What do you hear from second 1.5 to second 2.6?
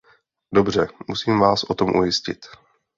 o tom ujistit.